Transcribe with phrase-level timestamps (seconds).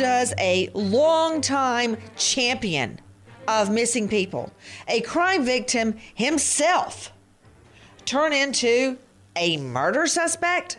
[0.00, 2.98] Does a longtime champion
[3.46, 4.50] of missing people,
[4.88, 7.12] a crime victim himself,
[8.06, 8.96] turn into
[9.36, 10.78] a murder suspect?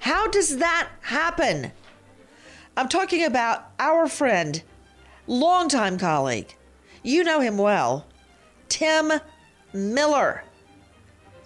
[0.00, 1.72] How does that happen?
[2.76, 4.62] I'm talking about our friend,
[5.26, 6.54] longtime colleague.
[7.02, 8.04] You know him well,
[8.68, 9.10] Tim
[9.72, 10.44] Miller,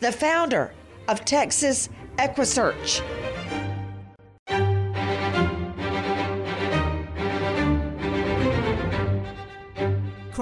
[0.01, 0.73] the founder
[1.07, 1.89] of Texas
[2.19, 3.64] EquiSearch.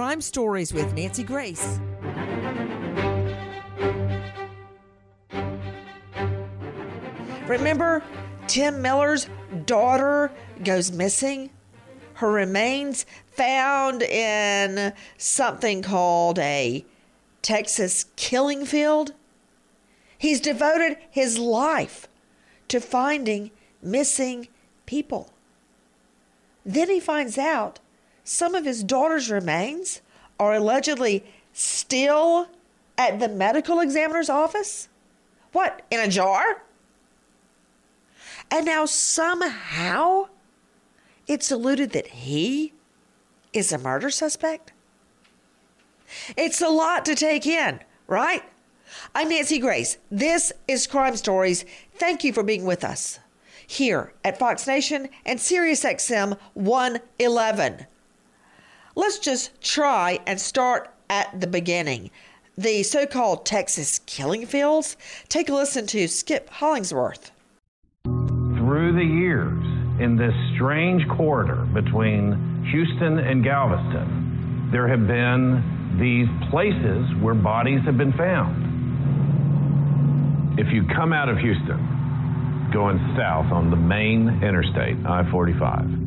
[0.03, 1.79] Crime Stories with Nancy Grace.
[7.47, 8.03] Remember
[8.49, 9.29] Tim Miller's
[9.65, 10.33] daughter
[10.65, 11.51] goes missing?
[12.15, 16.85] Her remains found in something called a
[17.41, 19.13] Texas killing field?
[20.19, 22.09] He's devoted his life
[22.67, 24.49] to finding missing
[24.85, 25.31] people.
[26.67, 27.79] Then he finds out
[28.25, 30.01] some of his daughter's remains
[30.39, 32.49] are allegedly still
[32.97, 34.89] at the medical examiner's office?
[35.53, 36.63] What, in a jar?
[38.51, 40.29] And now somehow
[41.27, 42.73] it's alluded that he
[43.53, 44.73] is a murder suspect?
[46.37, 48.43] It's a lot to take in, right?
[49.15, 49.97] I'm Nancy Grace.
[50.11, 51.65] This is Crime Stories.
[51.95, 53.19] Thank you for being with us
[53.67, 57.87] here at Fox Nation and SiriusXM 111.
[58.95, 62.11] Let's just try and start at the beginning.
[62.59, 64.99] The so called Texas killing fields.
[65.29, 67.31] Take a listen to Skip Hollingsworth.
[68.05, 69.65] Through the years,
[69.99, 77.81] in this strange corridor between Houston and Galveston, there have been these places where bodies
[77.87, 78.69] have been found.
[80.61, 86.02] If you come out of Houston, going south on the main interstate, I 45,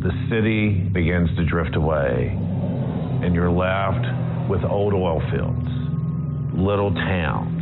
[0.00, 2.32] the city begins to drift away,
[3.22, 5.68] and you're left with old oil fields,
[6.56, 7.60] little towns.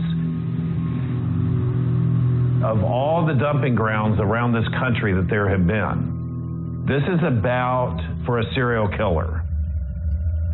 [2.63, 7.99] Of all the dumping grounds around this country that there have been, this is about,
[8.25, 9.43] for a serial killer,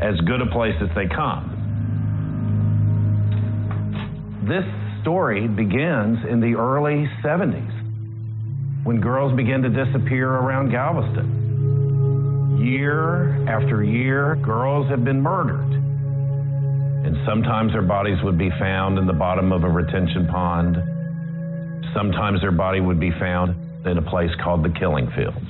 [0.00, 1.50] as good a place as they come.
[4.48, 4.64] This
[5.02, 11.43] story begins in the early 70s when girls began to disappear around Galveston
[12.58, 15.72] year after year, girls have been murdered.
[17.04, 20.76] And sometimes their bodies would be found in the bottom of a retention pond.
[21.94, 23.54] Sometimes their body would be found
[23.86, 25.46] in a place called the killing fields.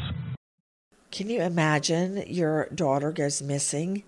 [1.11, 4.03] Can you imagine your daughter goes missing,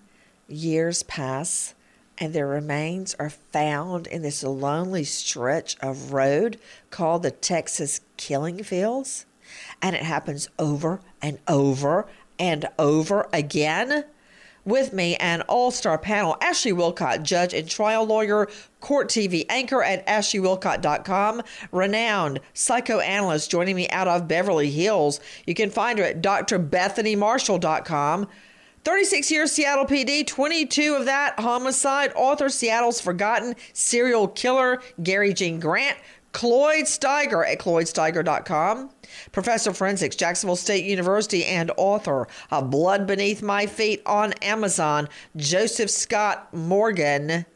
[0.48, 1.74] years pass,
[2.18, 6.58] and their remains are found in this lonely stretch of road
[6.90, 9.26] called the Texas Killing Fields?
[9.80, 12.08] And it happens over and over
[12.38, 14.04] and over again.
[14.66, 18.49] With me, an all star panel Ashley Willcott, judge and trial lawyer,
[18.81, 25.20] court TV anchor at ashleywillcott.com, renowned psychoanalyst joining me out of Beverly Hills.
[25.46, 28.26] You can find her at drbethanymarshall.com.
[28.87, 35.58] 36 years Seattle PD, 22 of that homicide, author Seattle's Forgotten, serial killer Gary Gene
[35.58, 35.99] Grant,
[36.37, 38.91] Cloyd Steiger at cloydsteiger.com.
[39.33, 45.09] Professor of Forensics, Jacksonville State University, and author of Blood Beneath My Feet on Amazon,
[45.35, 47.47] Joseph Scott Morgan.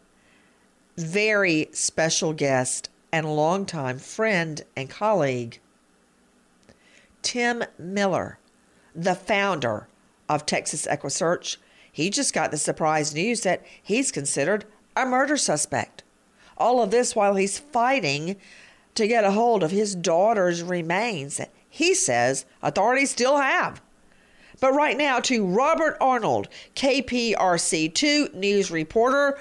[0.97, 5.61] Very special guest and longtime friend and colleague.
[7.21, 8.39] Tim Miller,
[8.95, 9.89] the founder
[10.27, 11.59] of Texas EquiSearch.
[11.93, 14.65] he just got the surprise news that he's considered
[14.97, 16.03] a murder suspect.
[16.57, 18.37] All of this while he's fighting
[18.95, 23.81] to get a hold of his daughter's remains that he says authorities still have.
[24.61, 29.39] But right now, to Robert Arnold, KPRC2 news reporter.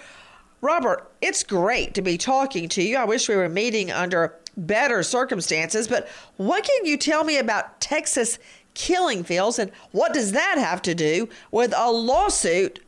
[0.61, 2.97] Robert, it's great to be talking to you.
[2.97, 6.07] I wish we were meeting under better circumstances, but
[6.37, 8.39] what can you tell me about Texas
[8.73, 12.79] killing fields and what does that have to do with a lawsuit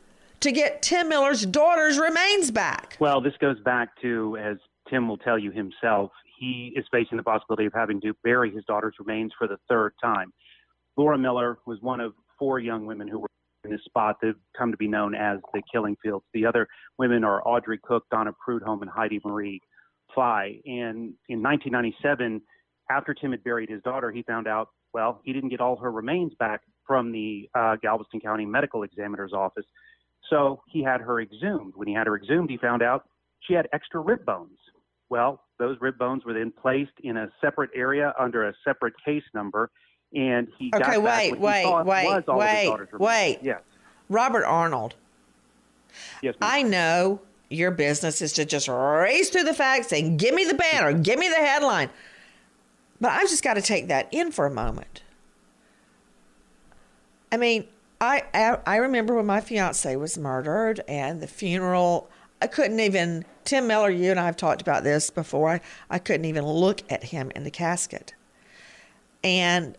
[0.41, 2.97] to get Tim Miller's daughter's remains back?
[2.99, 4.57] Well, this goes back to, as
[4.89, 6.11] Tim will tell you himself,
[6.41, 9.93] he is facing the possibility of having to bury his daughter's remains for the third
[10.03, 10.33] time.
[10.97, 13.27] Laura Miller was one of four young women who were
[13.63, 16.25] in this spot that have come to be known as the Killing Fields.
[16.33, 16.67] The other
[16.97, 19.61] women are Audrey Cook, Donna Prudhomme, and Heidi Marie
[20.15, 20.59] Fye.
[20.65, 22.41] And in 1997,
[22.89, 25.91] after Tim had buried his daughter, he found out, well, he didn't get all her
[25.91, 29.65] remains back from the uh, Galveston County Medical Examiner's office.
[30.27, 31.73] So he had her exhumed.
[31.75, 33.05] When he had her exhumed, he found out
[33.41, 34.57] she had extra rib bones.
[35.11, 39.23] Well, those rib bones were then placed in a separate area under a separate case
[39.35, 39.69] number
[40.13, 43.39] and he okay, wait, wait, wait, wait, wait.
[43.41, 43.61] Yes.
[44.09, 44.95] Robert Arnold.
[46.21, 46.35] Yes.
[46.39, 46.49] Ma'am.
[46.51, 50.53] I know your business is to just race through the facts and give me the
[50.53, 51.89] banner, give me the headline.
[52.99, 55.03] But I've just got to take that in for a moment.
[57.31, 57.67] I mean,
[57.99, 62.09] I, I, I remember when my fiance was murdered and the funeral.
[62.41, 63.25] I couldn't even.
[63.43, 65.49] Tim Miller, you and I have talked about this before.
[65.49, 68.13] I, I couldn't even look at him in the casket.
[69.23, 69.77] And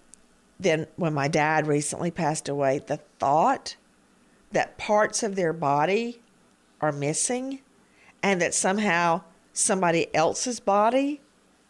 [0.58, 3.76] then when my dad recently passed away, the thought
[4.52, 6.20] that parts of their body
[6.80, 7.60] are missing
[8.22, 9.22] and that somehow
[9.52, 11.20] somebody else's body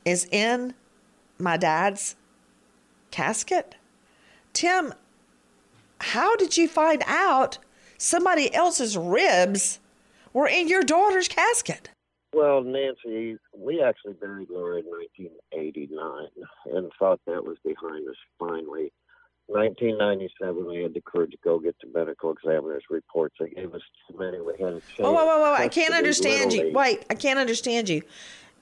[0.04, 0.74] is in
[1.38, 2.16] my dad's
[3.10, 3.76] casket.
[4.52, 4.92] Tim,
[6.00, 7.58] how did you find out
[7.96, 9.78] somebody else's ribs
[10.32, 11.90] were in your daughter's casket?
[12.34, 16.28] Well, Nancy, we actually buried Laura in 1989
[16.74, 18.92] and thought that was behind us finally.
[19.48, 23.34] 1997, we had the courage to go get the medical examiner's reports.
[23.38, 24.40] They gave us too many.
[24.40, 25.64] We had to Oh, wait, wait, wait.
[25.64, 26.72] I can't understand you.
[26.72, 28.02] Wait, I can't understand you.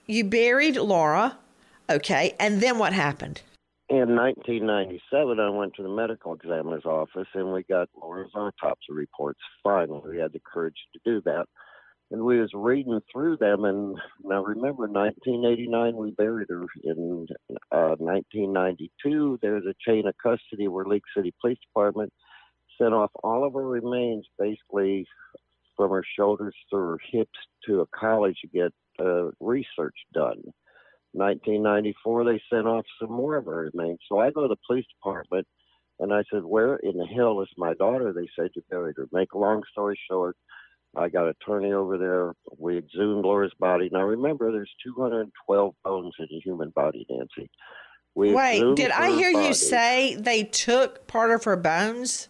[0.06, 1.36] You buried Laura,
[1.88, 3.42] okay, and then what happened?
[3.90, 9.40] In 1997, I went to the medical examiner's office and we got Laura's autopsy reports.
[9.64, 11.46] Finally, we had the courage to do that.
[12.12, 16.66] And we was reading through them and now remember 1989 we buried her.
[16.84, 17.26] In
[17.72, 22.12] uh, 1992 was a chain of custody where League City police department
[22.80, 25.04] sent off all of her remains basically
[25.76, 28.72] from her shoulders through her hips to a college to get
[29.04, 30.40] uh, research done
[31.12, 34.86] 1994 they sent off some more of her remains so i go to the police
[34.94, 35.46] department
[35.98, 39.08] and i said where in the hell is my daughter they said you buried her
[39.12, 40.36] make a long story short
[40.96, 42.32] I got an attorney over there.
[42.58, 43.88] We exhumed Laura's body.
[43.92, 47.50] Now remember, there's 212 bones in a human body, Nancy.
[48.14, 49.46] We Wait, did I hear body.
[49.46, 52.28] you say they took part of her bones?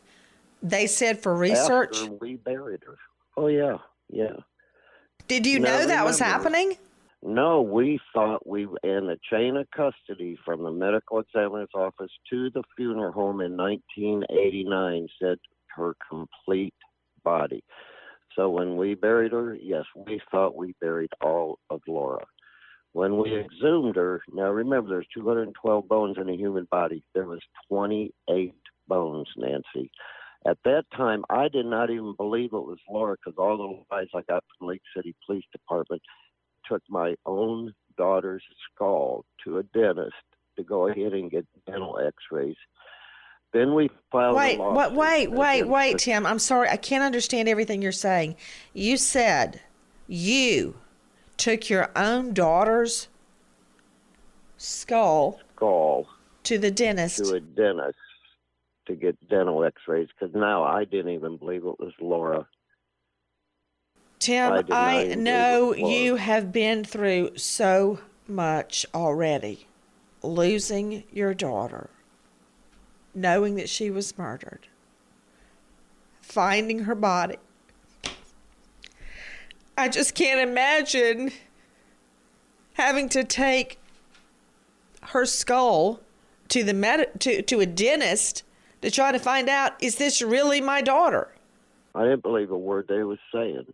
[0.63, 1.97] They said for research.
[1.97, 2.99] After we buried her.
[3.37, 3.79] Oh yeah,
[4.11, 4.37] yeah.
[5.27, 6.77] Did you now, know that remember, was happening?
[7.23, 12.49] No, we thought we in the chain of custody from the medical examiner's office to
[12.51, 15.39] the funeral home in 1989 said
[15.77, 16.75] her complete
[17.23, 17.63] body.
[18.37, 22.25] So when we buried her, yes, we thought we buried all of Laura.
[22.93, 27.05] When we exhumed her, now remember there's 212 bones in a human body.
[27.15, 28.55] There was 28
[28.89, 29.91] bones, Nancy.
[30.47, 34.09] At that time, I did not even believe it was Laura because all the lies
[34.15, 36.03] I got from League City Police Department
[36.69, 40.15] took my own daughter's skull to a dentist
[40.57, 42.57] to go ahead and get dental x-rays
[43.53, 46.25] then we filed wait, Wait, wait, wait, wait, Tim.
[46.25, 46.69] I'm sorry.
[46.69, 48.37] I can't understand everything you're saying.
[48.73, 49.61] You said
[50.07, 50.77] you
[51.37, 53.09] took your own daughter's
[54.57, 56.07] skull skull
[56.45, 57.97] to the dentist to a dentist
[58.87, 62.47] to get dental x-rays because now I didn't even believe it was Laura.
[64.21, 67.99] Tim, I, I know you have been through so
[68.29, 69.67] much already.
[70.23, 71.91] Losing your daughter
[73.15, 74.69] knowing that she was murdered,
[76.21, 77.37] finding her body.
[79.77, 81.33] I just can't imagine
[82.75, 83.79] having to take
[85.03, 86.01] her skull
[86.49, 88.43] to the med- to, to a dentist
[88.83, 91.29] to try to find out is this really my daughter?
[91.95, 93.67] I didn't believe a word they was saying.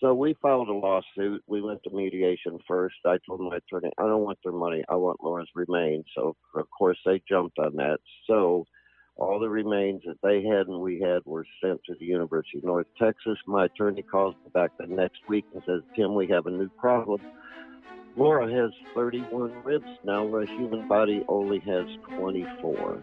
[0.00, 1.42] So we filed a lawsuit.
[1.48, 2.96] We went to mediation first.
[3.04, 4.84] I told my attorney, I don't want their money.
[4.88, 6.04] I want Laura's remains.
[6.14, 7.98] So, of course, they jumped on that.
[8.28, 8.66] So
[9.18, 12.64] All the remains that they had and we had were sent to the University of
[12.64, 13.36] North Texas.
[13.48, 16.70] My attorney calls me back the next week and says, Tim, we have a new
[16.78, 17.20] problem.
[18.16, 21.86] Laura has 31 ribs now, where a human body only has
[22.16, 23.02] 24.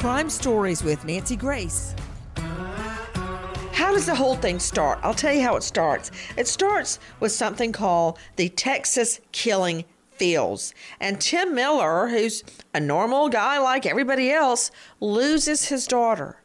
[0.00, 1.94] Crime Stories with Nancy Grace.
[2.34, 4.98] How does the whole thing start?
[5.02, 6.10] I'll tell you how it starts.
[6.38, 10.72] It starts with something called the Texas Killing Fields.
[11.00, 12.42] And Tim Miller, who's
[12.72, 16.40] a normal guy like everybody else, loses his daughter.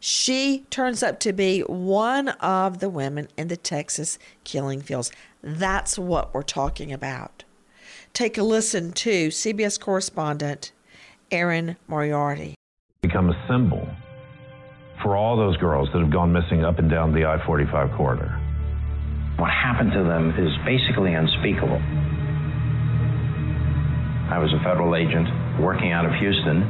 [0.00, 5.12] She turns up to be one of the women in the Texas killing fields.
[5.42, 7.44] That's what we're talking about.
[8.14, 10.72] Take a listen to CBS correspondent
[11.30, 12.54] Erin Moriarty
[13.02, 13.82] become a symbol
[15.02, 18.30] for all those girls that have gone missing up and down the I 45 corridor.
[19.42, 21.82] What happened to them is basically unspeakable.
[24.30, 25.26] I was a federal agent
[25.58, 26.62] working out of Houston,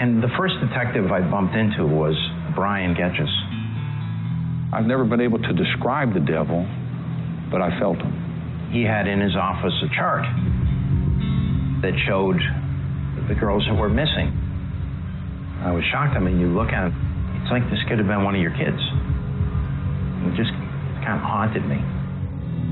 [0.00, 2.16] and the first detective I bumped into was
[2.54, 3.28] Brian Getches.
[4.72, 6.64] I've never been able to describe the devil,
[7.52, 8.72] but I felt him.
[8.72, 10.24] He had in his office a chart
[11.84, 12.40] that showed
[13.28, 14.47] the girls that were missing.
[15.64, 16.14] I was shocked.
[16.14, 16.94] I mean, you look at it,
[17.42, 18.78] it's like this could have been one of your kids.
[20.28, 20.54] It just
[21.02, 21.78] kind of haunted me.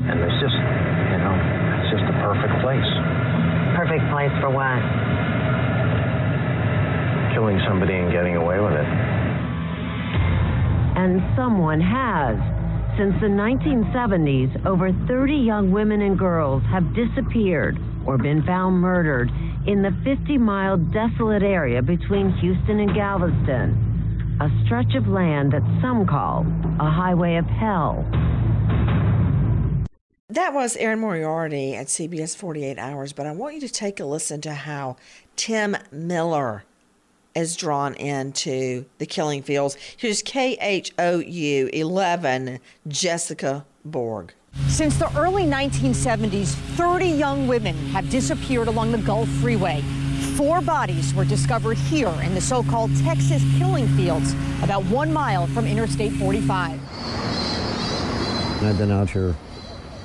[0.06, 1.34] And it's just, you know,
[1.82, 2.90] it's just a perfect place.
[3.74, 4.78] Perfect place for what?
[7.34, 8.88] Killing somebody and getting away with it.
[10.94, 12.38] And someone has.
[12.96, 17.76] Since the 1970s, over 30 young women and girls have disappeared
[18.06, 19.28] or been found murdered
[19.66, 25.62] in the 50 mile desolate area between Houston and Galveston, a stretch of land that
[25.82, 26.46] some call
[26.78, 28.04] a highway of hell.
[30.28, 34.04] That was Erin Moriarty at CBS 48 Hours, but I want you to take a
[34.04, 34.96] listen to how
[35.34, 36.64] Tim Miller
[37.34, 39.76] is drawn into the killing fields.
[39.96, 44.32] Here's KHOU 11, Jessica Borg.
[44.68, 49.82] Since the early 1970s, 30 young women have disappeared along the Gulf Freeway.
[50.36, 55.46] Four bodies were discovered here in the so called Texas killing fields, about one mile
[55.46, 56.80] from Interstate 45.
[58.62, 59.34] I've been out here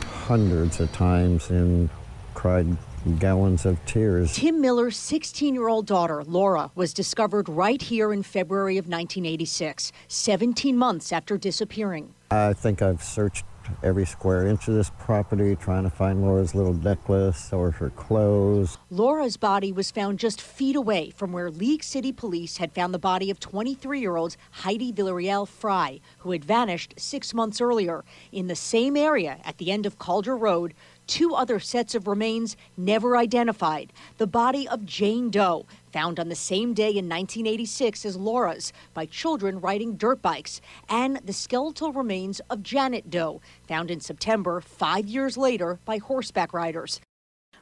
[0.06, 1.90] hundreds of times and
[2.34, 2.78] cried
[3.20, 4.36] gallons of tears.
[4.36, 9.92] Tim Miller's 16 year old daughter, Laura, was discovered right here in February of 1986,
[10.08, 12.14] 17 months after disappearing.
[12.30, 13.46] I think I've searched
[13.84, 18.78] every square inch of this property trying to find Laura's little necklace or her clothes.
[18.90, 23.00] Laura's body was found just feet away from where League City police had found the
[23.00, 28.04] body of 23 year old Heidi Villarreal Fye, who had vanished six months earlier.
[28.32, 30.74] In the same area at the end of Calder Road,
[31.08, 33.92] two other sets of remains never identified.
[34.18, 39.06] The body of Jane Doe, found on the same day in 1986 as Laura's by
[39.06, 45.08] children riding dirt bikes, and the skeletal remains of Janet Doe, found in September five
[45.08, 47.00] years later by horseback riders.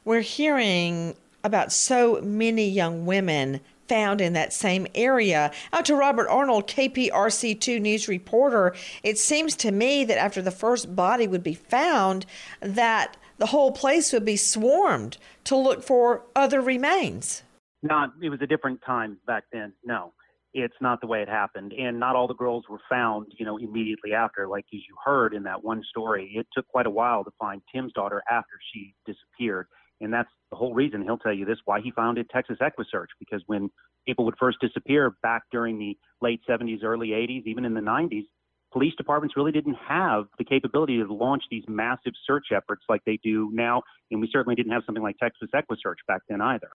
[0.04, 3.60] We're hearing about so many young women
[3.90, 5.50] found in that same area.
[5.72, 8.72] Out to Robert Arnold, KPRC2 News reporter.
[9.02, 12.24] It seems to me that after the first body would be found,
[12.60, 17.42] that the whole place would be swarmed to look for other remains.
[17.82, 19.72] Not, it was a different time back then.
[19.84, 20.12] No,
[20.52, 21.72] it's not the way it happened.
[21.72, 24.48] And not all the girls were found, you know, immediately after.
[24.48, 27.62] Like as you heard in that one story, it took quite a while to find
[27.74, 29.66] Tim's daughter after she disappeared.
[30.00, 33.42] And that's the whole reason he'll tell you this why he founded Texas Equisearch because
[33.46, 33.70] when
[34.06, 38.24] people would first disappear back during the late 70s, early 80s, even in the 90s,
[38.72, 43.18] police departments really didn't have the capability to launch these massive search efforts like they
[43.22, 43.82] do now.
[44.10, 46.70] And we certainly didn't have something like Texas Equisearch back then either.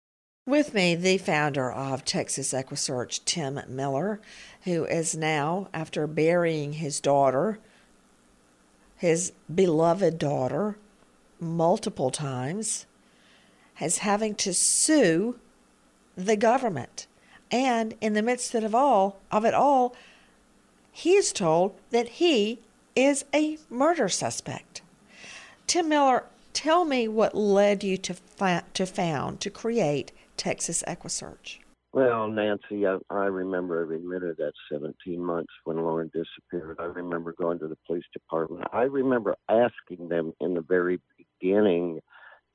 [0.48, 4.22] With me, the founder of Texas Equisearch, Tim Miller,
[4.66, 7.58] who is now, after burying his daughter,
[8.96, 10.78] his beloved daughter,
[11.40, 12.86] multiple times,
[13.76, 15.40] has having to sue
[16.16, 17.08] the government.
[17.50, 19.96] And in the midst of all of it all,
[20.92, 22.60] he is told that he
[22.96, 24.84] is a murder suspect.
[25.66, 31.60] Tim Miller, tell me what led you to fa- to found to create Texas Equisearch?
[31.94, 36.76] Well, Nancy, I, I remember every minute of that 17 months when Lauren disappeared.
[36.78, 38.66] I remember going to the police department.
[38.74, 42.02] I remember asking them in the very beginning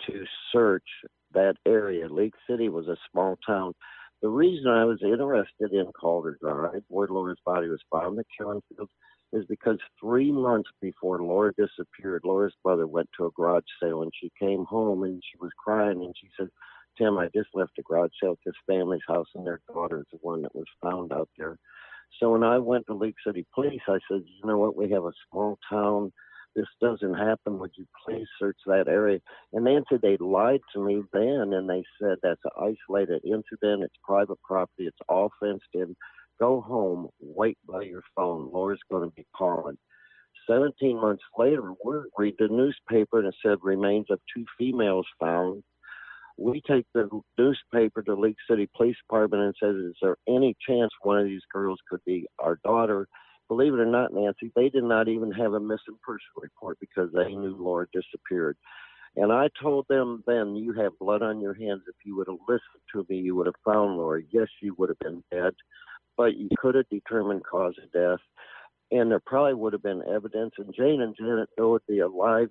[0.07, 0.85] to search
[1.33, 2.09] that area.
[2.09, 3.73] League City was a small town.
[4.21, 8.61] The reason I was interested in Calder Drive, where Laura's body was found, the killing
[8.69, 8.91] field,
[9.33, 14.13] is because three months before Laura disappeared, Laura's mother went to a garage sale and
[14.21, 16.51] she came home and she was crying and she said,
[17.01, 20.19] Tim, I just left a garage sale at this family's house, and their daughter's the
[20.21, 21.57] one that was found out there.
[22.19, 25.05] So when I went to League City Police, I said, you know what, we have
[25.05, 26.13] a small town.
[26.55, 27.59] This doesn't happen.
[27.59, 29.21] Would you please search that area?
[29.53, 33.85] And they answered they lied to me then, and they said that's an isolated incident.
[33.85, 34.87] It's private property.
[34.87, 35.97] It's all fenced in.
[36.39, 37.09] Go home.
[37.21, 38.51] Wait by your phone.
[38.53, 39.79] Laura's going to be calling.
[40.49, 45.63] 17 months later, we read the newspaper and it said remains of two females found
[46.41, 50.91] we take the newspaper to League City Police Department and says, "Is there any chance
[51.03, 53.07] one of these girls could be our daughter?"
[53.49, 57.13] Believe it or not, Nancy, they did not even have a missing person report because
[57.13, 58.57] they knew Laura disappeared.
[59.17, 61.83] And I told them then, "You have blood on your hands.
[61.87, 64.23] If you would have listened to me, you would have found Laura.
[64.31, 65.55] Yes, you would have been dead,
[66.17, 68.21] but you could have determined cause of death."
[68.93, 70.53] and there probably would have been evidence.
[70.59, 72.51] And Jane and Janet Doe would be alive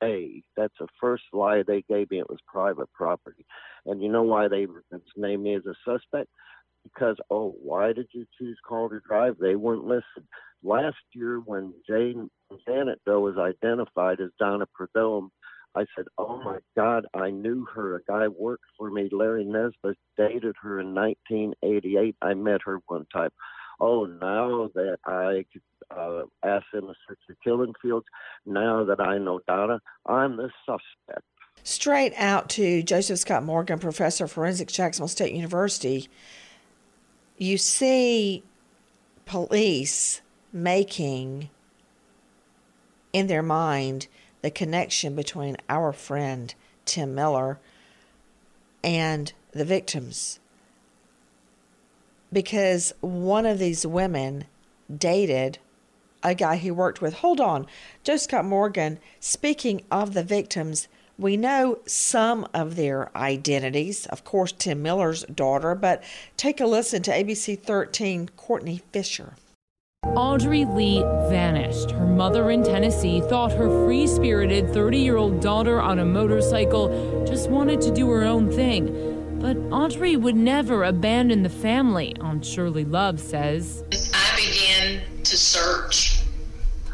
[0.00, 0.42] today.
[0.56, 2.20] That's the first lie they gave me.
[2.20, 3.44] It was private property.
[3.84, 4.66] And you know why they
[5.16, 6.28] named me as a suspect?
[6.82, 9.36] Because, oh, why did you choose Calder Drive?
[9.40, 10.28] They wouldn't listen.
[10.62, 12.30] Last year, when Jane
[12.66, 15.30] Janet Doe was identified as Donna Prudhomme,
[15.74, 17.96] I said, "Oh my God, I knew her.
[17.96, 22.16] A guy worked for me, Larry Nesbitt, dated her in 1988.
[22.22, 23.30] I met her one time.
[23.78, 25.44] Oh, now that I
[25.90, 28.06] uh, search the killing fields.
[28.44, 31.24] Now that I know Donna, I'm the suspect.
[31.62, 36.08] Straight out to Joseph Scott Morgan, professor of forensics, Jacksonville State University,
[37.36, 38.44] you see
[39.24, 40.20] police
[40.52, 41.50] making
[43.12, 44.06] in their mind
[44.42, 47.58] the connection between our friend Tim Miller
[48.84, 50.38] and the victims.
[52.32, 54.44] Because one of these women
[54.94, 55.58] dated
[56.30, 57.14] a guy he worked with.
[57.14, 57.66] Hold on.
[58.04, 64.06] Joe Scott Morgan, speaking of the victims, we know some of their identities.
[64.06, 66.02] Of course, Tim Miller's daughter, but
[66.36, 69.34] take a listen to ABC 13, Courtney Fisher.
[70.14, 71.90] Audrey Lee vanished.
[71.90, 77.24] Her mother in Tennessee thought her free spirited 30 year old daughter on a motorcycle
[77.26, 79.14] just wanted to do her own thing.
[79.40, 83.84] But Audrey would never abandon the family, Aunt Shirley Love says.
[84.14, 86.15] I began to search,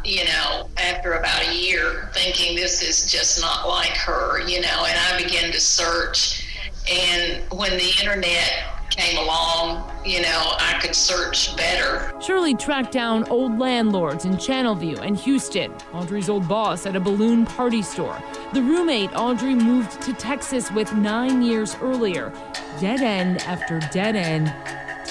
[0.04, 4.84] you know, after about a year, thinking this is just not like her, you know,
[4.86, 6.48] and I began to search.
[6.90, 12.12] And when the internet came along, you know, I could search better.
[12.20, 17.46] Shirley tracked down old landlords in Channelview and Houston, Audrey's old boss at a balloon
[17.46, 18.20] party store,
[18.52, 22.32] the roommate Audrey moved to Texas with nine years earlier.
[22.80, 24.52] Dead end after dead end.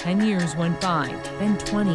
[0.02, 1.92] Ten years went by, then 20.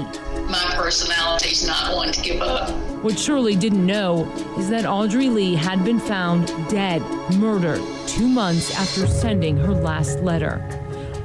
[0.49, 2.71] My personality's not one to give up.
[3.03, 7.03] What Shirley didn't know is that Audrey Lee had been found dead,
[7.35, 10.63] murdered, two months after sending her last letter.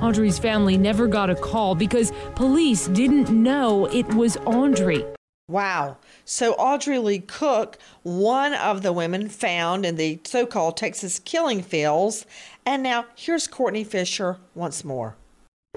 [0.01, 5.05] Audrey's family never got a call because police didn't know it was Audrey.
[5.47, 5.97] Wow.
[6.25, 11.61] So Audrey Lee Cook, one of the women found in the so called Texas killing
[11.61, 12.25] fields.
[12.65, 15.15] And now here's Courtney Fisher once more.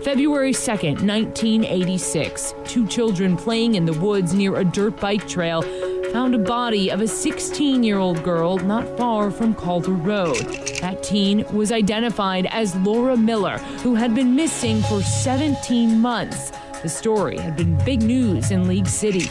[0.04, 2.52] February 2nd, 1986.
[2.66, 5.62] Two children playing in the woods near a dirt bike trail
[6.12, 10.44] found a body of a 16 year old girl not far from Calder Road.
[10.80, 16.50] That teen was identified as Laura Miller, who had been missing for 17 months.
[16.82, 19.28] The story had been big news in League City.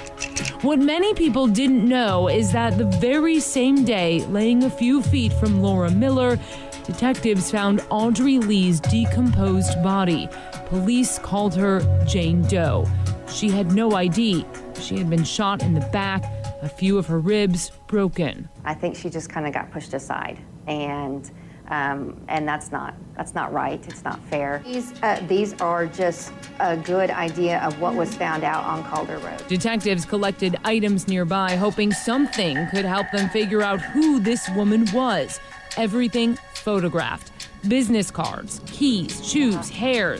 [0.63, 5.33] What many people didn't know is that the very same day, laying a few feet
[5.33, 6.39] from Laura Miller,
[6.83, 10.27] detectives found Audrey Lee's decomposed body.
[10.73, 12.87] Police called her Jane Doe.
[13.27, 14.43] She had no ID.
[14.81, 16.23] She had been shot in the back,
[16.63, 18.49] a few of her ribs broken.
[18.65, 21.29] I think she just kind of got pushed aside, and
[21.67, 23.85] um, and that's not that's not right.
[23.87, 24.63] It's not fair.
[24.65, 29.19] These uh, these are just a good idea of what was found out on Calder
[29.19, 29.47] Road.
[29.47, 35.39] Detectives collected items nearby, hoping something could help them figure out who this woman was.
[35.77, 37.31] Everything photographed
[37.67, 40.17] business cards, keys, shoes, hair.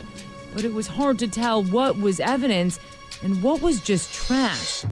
[0.54, 2.80] But it was hard to tell what was evidence
[3.24, 4.86] and what was just trash.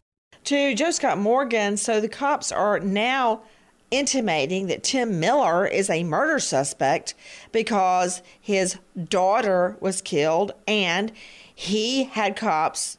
[0.46, 3.44] To Joe Scott Morgan, so the cops are now
[3.92, 7.14] intimating that Tim Miller is a murder suspect
[7.52, 8.78] because his
[9.10, 11.12] daughter was killed and
[11.54, 12.98] he had cops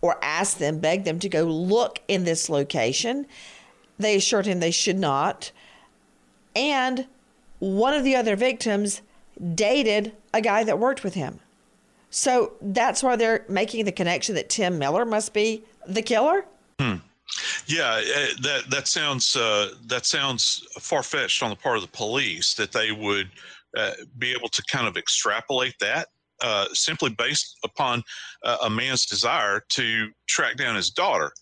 [0.00, 3.26] or asked them, begged them to go look in this location.
[3.98, 5.52] They assured him they should not.
[6.54, 7.06] And
[7.60, 9.02] one of the other victims
[9.54, 11.40] dated a guy that worked with him.
[12.10, 16.44] So that's why they're making the connection that Tim Miller must be the killer?
[16.80, 16.96] Hmm.
[17.66, 21.88] Yeah, uh, that that sounds uh, that sounds far fetched on the part of the
[21.88, 23.30] police that they would
[23.76, 26.08] uh, be able to kind of extrapolate that
[26.40, 28.02] uh, simply based upon
[28.44, 31.32] uh, a man's desire to track down his daughter.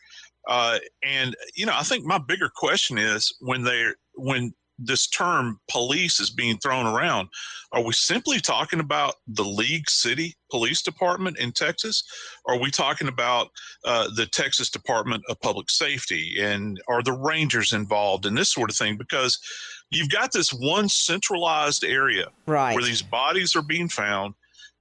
[0.49, 5.59] Uh, and you know, I think my bigger question is when they when this term
[5.71, 7.29] police is being thrown around,
[7.73, 12.05] are we simply talking about the League City Police Department in Texas?
[12.47, 13.49] Are we talking about
[13.85, 16.37] uh, the Texas Department of Public Safety?
[16.41, 18.97] And are the Rangers involved in this sort of thing?
[18.97, 19.39] Because
[19.91, 22.75] you've got this one centralized area right.
[22.75, 24.35] where these bodies are being found,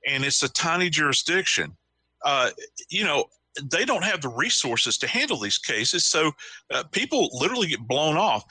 [0.08, 1.76] and it's a tiny jurisdiction.
[2.24, 2.50] Uh,
[2.90, 3.26] you know,
[3.64, 6.32] they don't have the resources to handle these cases, so
[6.74, 8.44] uh, people literally get blown off.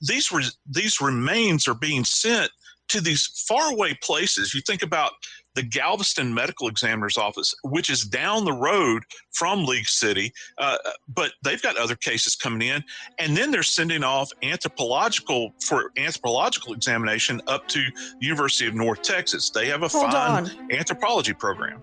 [0.00, 2.50] These re- these remains are being sent
[2.88, 4.54] to these faraway places.
[4.54, 5.12] You think about
[5.54, 10.76] the Galveston Medical Examiner's Office, which is down the road from League City, uh,
[11.08, 12.82] but they've got other cases coming in,
[13.18, 17.84] and then they're sending off anthropological for anthropological examination up to
[18.20, 19.50] University of North Texas.
[19.50, 20.50] They have a Hold fine on.
[20.72, 21.82] anthropology program.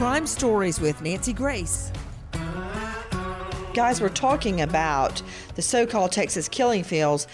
[0.00, 1.92] Crime Stories with Nancy Grace.
[3.74, 5.20] Guys, we're talking about
[5.56, 7.26] the so called Texas killing fields,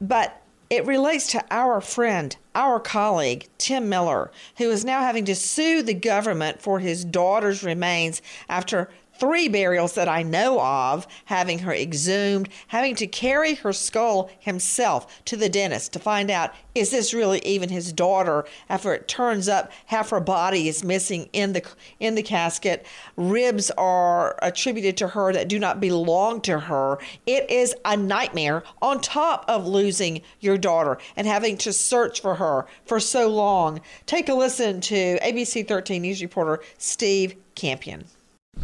[0.00, 5.36] but it relates to our friend, our colleague, Tim Miller, who is now having to
[5.36, 11.60] sue the government for his daughter's remains after three burials that I know of, having
[11.60, 16.90] her exhumed, having to carry her skull himself to the dentist to find out is
[16.90, 18.44] this really even his daughter?
[18.68, 21.64] After it turns up half her body is missing in the
[22.00, 22.84] in the casket.
[23.16, 26.98] Ribs are attributed to her that do not belong to her.
[27.26, 32.34] It is a nightmare on top of losing your daughter and having to search for
[32.36, 33.80] her for so long.
[34.06, 38.04] Take a listen to ABC 13 news reporter Steve Campion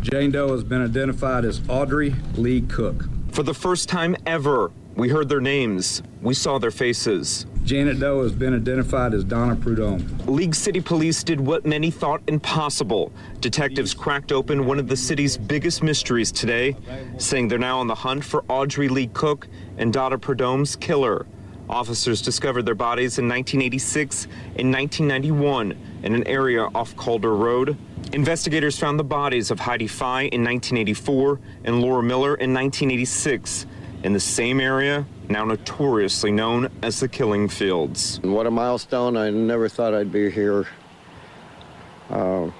[0.01, 3.05] Jane Doe has been identified as Audrey Lee Cook.
[3.33, 6.03] For the first time ever, we heard their names.
[6.23, 7.45] We saw their faces.
[7.65, 10.05] Janet Doe has been identified as Donna Prudhomme.
[10.27, 13.13] League City Police did what many thought impossible.
[13.41, 16.77] Detectives cracked open one of the city's biggest mysteries today,
[17.19, 21.27] saying they're now on the hunt for Audrey Lee Cook and Donna Prudhomme's killer.
[21.69, 24.25] Officers discovered their bodies in 1986
[24.57, 27.77] and 1991 in an area off Calder Road.
[28.13, 33.67] Investigators found the bodies of Heidi Fye in 1984 and Laura Miller in 1986
[34.03, 38.21] in the same area now notoriously known as the Killing Fields.
[38.23, 39.17] What a milestone.
[39.17, 40.67] I never thought I'd be here
[42.11, 42.51] uh,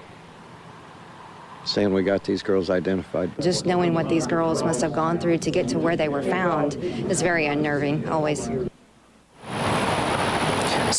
[1.65, 3.29] saying we got these girls identified.
[3.41, 6.23] Just knowing what these girls must have gone through to get to where they were
[6.23, 8.49] found is very unnerving, always.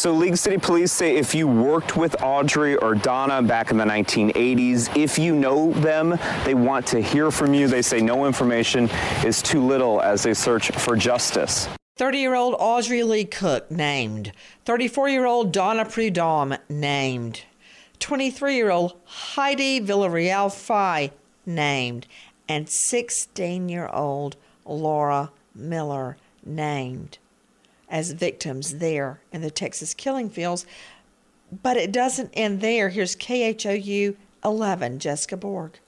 [0.03, 3.85] So, League City Police say if you worked with Audrey or Donna back in the
[3.85, 7.69] 1980s, if you know them, they want to hear from you.
[7.69, 8.91] They say no information
[9.25, 11.69] is too little as they search for justice.
[11.99, 14.33] 30 year old Audrey Lee Cook named.
[14.65, 17.45] 34 year old Donna Prudhomme named.
[18.01, 21.13] 23 year old Heidi Villarreal Fye
[21.47, 22.09] named.
[22.49, 24.35] And 16 year old
[24.67, 27.19] Laura Miller named
[27.93, 30.67] as victims there in the Texas killing fields.
[31.63, 32.89] But it doesn't end there.
[32.89, 35.79] Here's KHOU 11, Jessica Borg.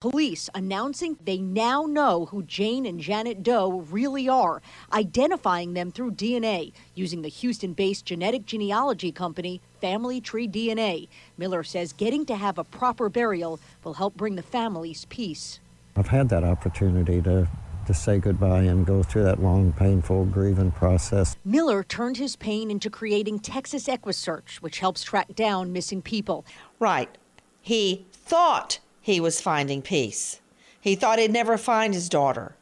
[0.00, 4.60] Police announcing they now know who Jane and Janet Doe really are,
[4.92, 11.06] identifying them through DNA using the Houston based genetic genealogy company Family Tree DNA.
[11.38, 15.60] Miller says getting to have a proper burial will help bring the families peace.
[15.94, 17.46] I've had that opportunity to
[17.86, 21.36] to say goodbye and go through that long, painful grieving process.
[21.44, 26.44] Miller turned his pain into creating Texas EquiSearch, which helps track down missing people.
[26.78, 27.16] Right.
[27.60, 30.40] He thought he was finding peace.
[30.80, 32.56] He thought he'd never find his daughter.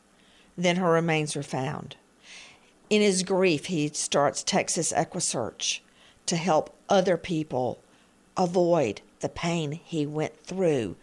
[0.56, 1.96] Then her remains were found.
[2.90, 5.80] In his grief, he starts Texas EquiSearch
[6.26, 7.78] to help other people
[8.36, 10.96] avoid the pain he went through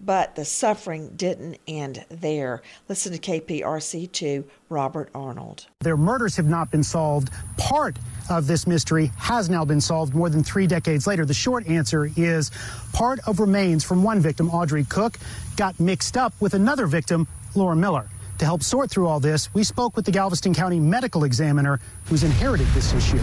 [0.00, 2.62] but the suffering didn't end there.
[2.88, 5.66] Listen to KPRC2 Robert Arnold.
[5.80, 7.30] Their murders have not been solved.
[7.56, 7.96] Part
[8.30, 11.24] of this mystery has now been solved more than three decades later.
[11.24, 12.50] The short answer is
[12.92, 15.18] part of remains from one victim, Audrey Cook,
[15.56, 18.06] got mixed up with another victim, Laura Miller.
[18.38, 22.24] To help sort through all this, we spoke with the Galveston County medical examiner who's
[22.24, 23.22] inherited this issue.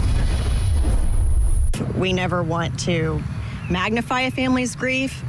[1.96, 3.22] We never want to
[3.70, 5.22] magnify a family's grief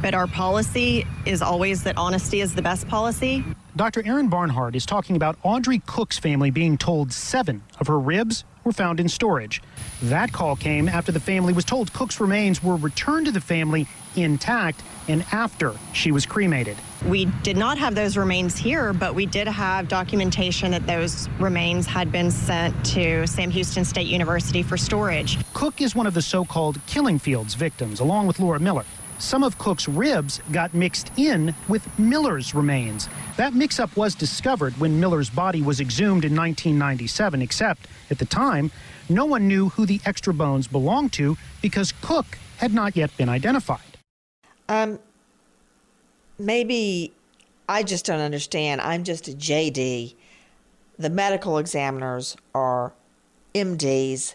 [0.00, 3.44] but our policy is always that honesty is the best policy.
[3.76, 4.06] Dr.
[4.06, 8.72] Erin Barnhart is talking about Audrey Cook's family being told seven of her ribs were
[8.72, 9.62] found in storage.
[10.02, 13.86] That call came after the family was told Cook's remains were returned to the family
[14.16, 16.76] intact and after she was cremated.
[17.06, 21.86] We did not have those remains here, but we did have documentation that those remains
[21.86, 25.36] had been sent to Sam Houston State University for storage.
[25.52, 28.84] Cook is one of the so called killing fields victims, along with Laura Miller.
[29.18, 33.08] Some of Cook's ribs got mixed in with Miller's remains.
[33.36, 38.24] That mix up was discovered when Miller's body was exhumed in 1997, except at the
[38.24, 38.70] time,
[39.08, 43.28] no one knew who the extra bones belonged to because Cook had not yet been
[43.28, 43.98] identified.
[44.68, 44.98] Um,
[46.38, 47.12] maybe
[47.68, 48.80] I just don't understand.
[48.80, 50.14] I'm just a JD.
[50.98, 52.92] The medical examiners are
[53.54, 54.34] MDs,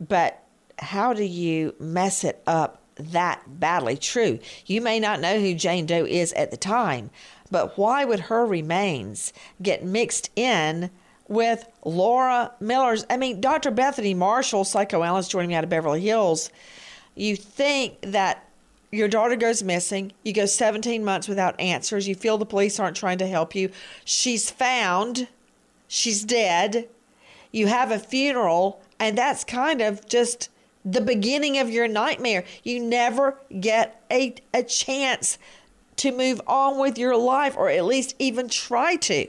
[0.00, 0.42] but
[0.78, 3.96] how do you mess it up that badly.
[3.96, 7.10] True, you may not know who Jane Doe is at the time,
[7.50, 9.32] but why would her remains
[9.62, 10.90] get mixed in
[11.28, 13.06] with Laura Miller's?
[13.08, 13.70] I mean, Dr.
[13.70, 16.50] Bethany Marshall, psychoanalyst joining me out of Beverly Hills.
[17.14, 18.48] You think that
[18.90, 22.96] your daughter goes missing, you go 17 months without answers, you feel the police aren't
[22.96, 23.70] trying to help you.
[24.04, 25.28] She's found,
[25.88, 26.88] she's dead.
[27.52, 30.48] You have a funeral, and that's kind of just
[30.92, 32.44] the beginning of your nightmare.
[32.62, 35.38] You never get a, a chance
[35.96, 39.26] to move on with your life or at least even try to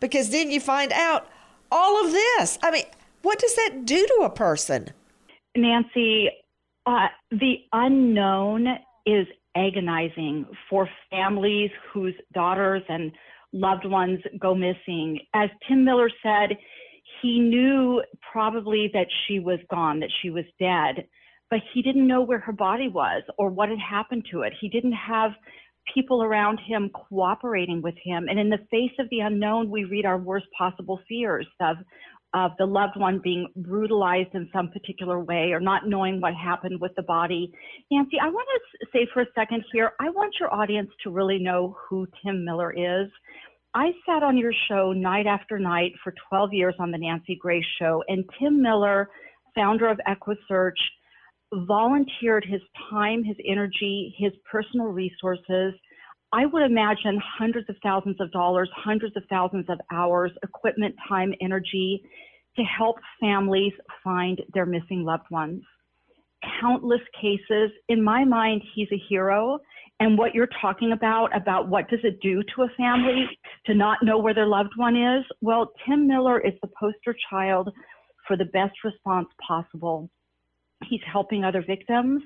[0.00, 1.26] because then you find out
[1.70, 2.58] all of this.
[2.62, 2.84] I mean,
[3.22, 4.90] what does that do to a person?
[5.56, 6.28] Nancy,
[6.86, 8.66] uh, the unknown
[9.06, 13.12] is agonizing for families whose daughters and
[13.52, 15.20] loved ones go missing.
[15.34, 16.56] As Tim Miller said,
[17.22, 18.02] he knew
[18.32, 21.06] probably that she was gone, that she was dead,
[21.50, 24.52] but he didn't know where her body was or what had happened to it.
[24.60, 25.32] He didn't have
[25.94, 28.26] people around him cooperating with him.
[28.28, 31.76] And in the face of the unknown, we read our worst possible fears of
[32.34, 36.78] of the loved one being brutalized in some particular way or not knowing what happened
[36.80, 37.50] with the body.
[37.90, 41.38] Nancy, I want to say for a second here, I want your audience to really
[41.38, 43.08] know who Tim Miller is.
[43.78, 47.64] I sat on your show night after night for 12 years on the Nancy Grace
[47.78, 49.08] Show, and Tim Miller,
[49.54, 50.72] founder of EquiSearch,
[51.52, 52.60] volunteered his
[52.90, 55.74] time, his energy, his personal resources.
[56.32, 61.32] I would imagine hundreds of thousands of dollars, hundreds of thousands of hours, equipment, time,
[61.40, 62.02] energy
[62.56, 65.62] to help families find their missing loved ones.
[66.60, 67.70] Countless cases.
[67.88, 69.60] In my mind, he's a hero.
[70.00, 73.26] And what you're talking about, about what does it do to a family
[73.66, 75.24] to not know where their loved one is?
[75.40, 77.70] Well, Tim Miller is the poster child
[78.26, 80.08] for the best response possible.
[80.84, 82.22] He's helping other victims.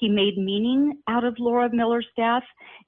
[0.00, 2.42] He made meaning out of Laura Miller's death,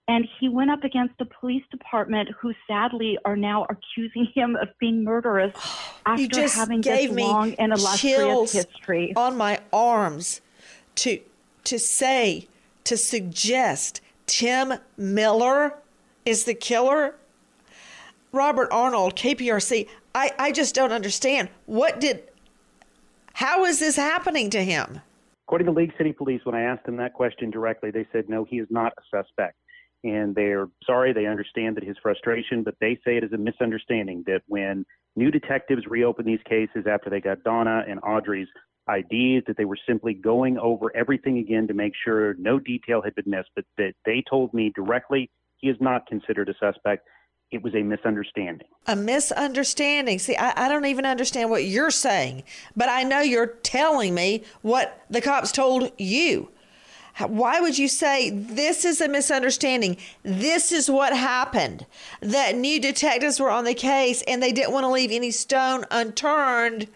[0.09, 4.69] and he went up against a police department who sadly are now accusing him of
[4.81, 5.55] being murderous
[6.07, 9.13] after having gave this long and illustrious history.
[9.15, 10.41] on my arms
[10.97, 11.21] to
[11.65, 12.49] to say
[12.83, 15.79] to suggest Tim Miller
[16.25, 17.17] is the killer.
[18.33, 19.89] Robert Arnold, KPRC.
[20.15, 21.49] I, I just don't understand.
[21.67, 22.25] What did
[23.35, 25.01] how is this happening to him?
[25.47, 28.45] According to League City Police, when I asked them that question directly, they said no,
[28.45, 29.57] he is not a suspect.
[30.05, 34.23] And they're sorry, they understand that his frustration, but they say it is a misunderstanding
[34.27, 38.49] that when new detectives reopened these cases after they got Donna and Audrey's
[38.89, 43.15] IDs, that they were simply going over everything again to make sure no detail had
[43.15, 47.07] been missed, but that they told me directly he is not considered a suspect.
[47.51, 48.67] It was a misunderstanding.
[48.87, 50.19] A misunderstanding.
[50.19, 52.43] See, I, I don't even understand what you're saying,
[52.75, 56.51] but I know you're telling me what the cops told you.
[57.19, 59.99] Why would you say this is a misunderstanding?
[60.25, 61.87] This is what happened.
[62.21, 65.85] That new detectives were on the case and they didn't want to leave any stone
[65.93, 66.89] unturned.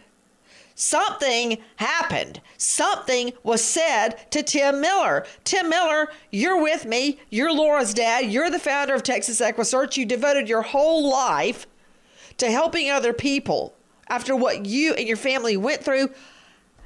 [0.81, 2.41] Something happened.
[2.57, 5.27] Something was said to Tim Miller.
[5.43, 7.19] Tim Miller, you're with me.
[7.31, 8.31] You're Laura's dad.
[8.31, 9.97] You're the founder of Texas EquiSearch.
[9.97, 11.67] You devoted your whole life
[12.37, 13.75] to helping other people
[14.09, 16.11] after what you and your family went through.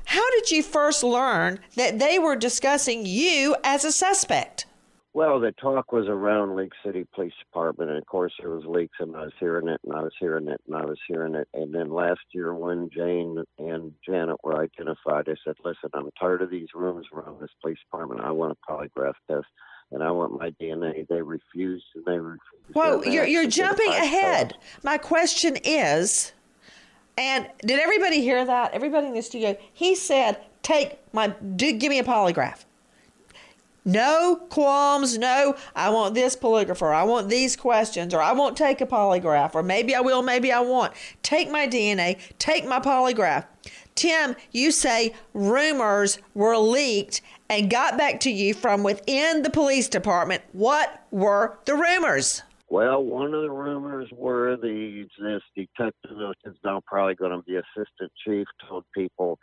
[0.07, 4.65] How did you first learn that they were discussing you as a suspect?
[5.14, 8.96] Well, the talk was around League City Police Department, and of course there was leaks,
[8.98, 11.48] and I was hearing it, and I was hearing it, and I was hearing it.
[11.53, 16.40] And then last year, when Jane and Janet were identified, I said, "Listen, I'm tired
[16.40, 18.22] of these rumors around this police department.
[18.22, 19.46] I want a polygraph test,
[19.90, 22.75] and I want my DNA." They refused, and they refused.
[22.75, 24.57] Well, you're, you're jumping ahead.
[24.83, 26.33] My question is,
[27.18, 28.72] and did everybody hear that?
[28.72, 29.59] Everybody in the studio?
[29.75, 32.64] He said, "Take my, do, give me a polygraph."
[33.85, 38.81] No qualms, no, I want this polygrapher, I want these questions, or I won't take
[38.81, 40.92] a polygraph, or maybe I will, maybe I won't.
[41.23, 43.47] Take my DNA, take my polygraph.
[43.97, 49.88] Tim, you say rumors were leaked and got back to you from within the police
[49.88, 50.42] department.
[50.53, 52.42] What were the rumors?
[52.68, 57.57] Well, one of the rumors were the this detective, is now probably going to be
[57.57, 59.38] assistant chief, told people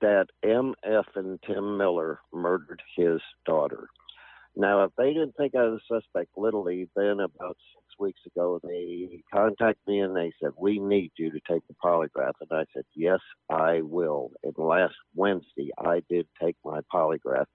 [0.00, 3.88] that MF and Tim Miller murdered his daughter.
[4.56, 8.60] Now, if they didn't think I was a suspect, literally, then about six weeks ago,
[8.62, 12.32] they contacted me and they said, We need you to take the polygraph.
[12.40, 14.32] And I said, Yes, I will.
[14.42, 17.46] And last Wednesday, I did take my polygraph.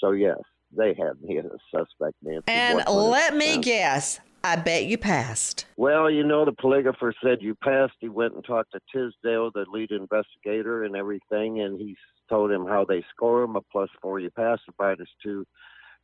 [0.00, 0.38] So, yes,
[0.76, 2.42] they had me as a suspect, Nancy.
[2.48, 5.66] And let me guess, I bet you passed.
[5.76, 7.94] Well, you know, the polygrapher said you passed.
[7.98, 11.96] He went and talked to Tisdale, the lead investigator, and everything, and he
[12.28, 14.20] told him how they score him a plus four.
[14.20, 15.44] You pass, a minus two.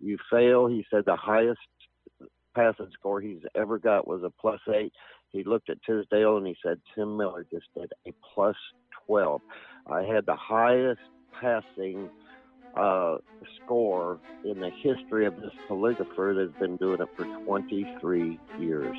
[0.01, 0.67] You fail.
[0.67, 1.61] He said the highest
[2.53, 4.93] passing score he's ever got was a plus eight.
[5.31, 8.57] He looked at Tisdale and he said Tim Miller just did a plus
[9.07, 9.41] 12.
[9.87, 11.01] I had the highest
[11.41, 12.11] passing
[12.75, 13.17] uh,
[13.63, 18.97] score in the history of this polygrapher that's been doing it for 23 years.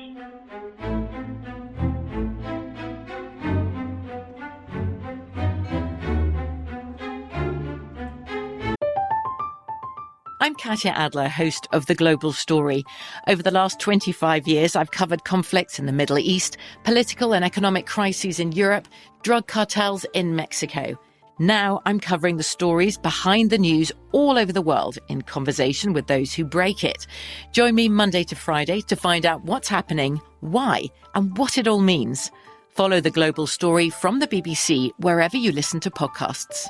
[10.40, 12.84] I'm Katya Adler, host of The Global Story.
[13.28, 17.86] Over the last 25 years, I've covered conflicts in the Middle East, political and economic
[17.86, 18.86] crises in Europe,
[19.22, 20.98] drug cartels in Mexico.
[21.38, 26.06] Now I'm covering the stories behind the news all over the world in conversation with
[26.06, 27.08] those who break it.
[27.50, 30.84] Join me Monday to Friday to find out what's happening, why,
[31.16, 32.30] and what it all means.
[32.68, 36.68] Follow the global story from the BBC wherever you listen to podcasts.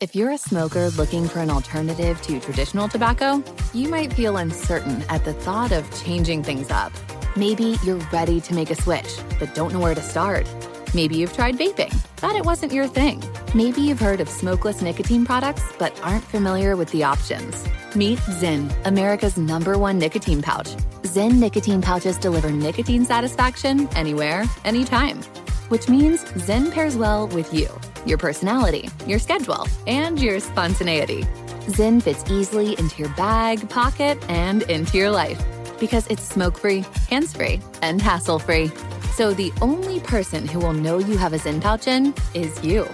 [0.00, 3.44] If you're a smoker looking for an alternative to traditional tobacco,
[3.74, 6.90] you might feel uncertain at the thought of changing things up.
[7.36, 10.52] Maybe you're ready to make a switch, but don't know where to start.
[10.94, 13.22] Maybe you've tried vaping, but it wasn't your thing.
[13.54, 17.64] Maybe you've heard of smokeless nicotine products, but aren't familiar with the options.
[17.94, 20.70] Meet Zyn, America's number one nicotine pouch.
[21.02, 25.22] Zyn nicotine pouches deliver nicotine satisfaction anywhere, anytime.
[25.68, 27.68] Which means Zyn pairs well with you,
[28.06, 31.22] your personality, your schedule, and your spontaneity.
[31.68, 35.40] Zyn fits easily into your bag, pocket, and into your life
[35.80, 38.70] because it's smoke free, hands free, and hassle free.
[39.14, 42.84] So the only person who will know you have a Zyn pouch in is you.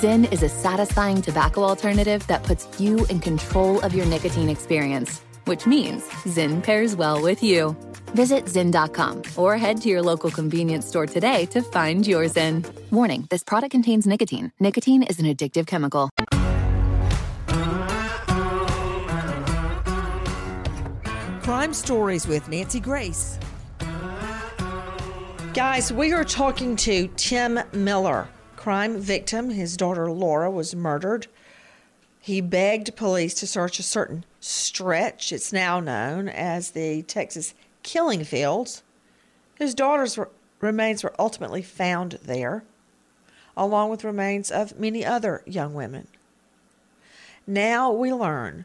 [0.00, 5.20] Zyn is a satisfying tobacco alternative that puts you in control of your nicotine experience,
[5.46, 7.76] which means Zyn pairs well with you.
[8.14, 12.64] Visit Zyn.com or head to your local convenience store today to find your Zyn.
[12.92, 14.52] Warning this product contains nicotine.
[14.60, 16.10] Nicotine is an addictive chemical.
[21.44, 23.38] Crime Stories with Nancy Grace.
[25.52, 29.50] Guys, we are talking to Tim Miller, crime victim.
[29.50, 31.26] His daughter Laura was murdered.
[32.18, 35.32] He begged police to search a certain stretch.
[35.32, 38.82] It's now known as the Texas Killing Fields.
[39.56, 40.18] His daughter's
[40.62, 42.64] remains were ultimately found there,
[43.54, 46.06] along with remains of many other young women.
[47.46, 48.64] Now we learn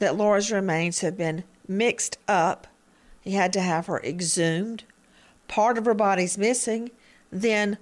[0.00, 2.66] that Laura's remains have been mixed up.
[3.22, 4.84] He had to have her exhumed.
[5.48, 6.90] Part of her body's missing.
[7.30, 7.78] Then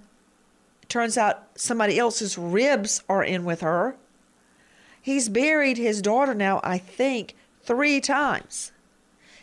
[0.89, 3.97] turns out somebody else's ribs are in with her.
[5.01, 8.73] He's buried his daughter now, I think, three times.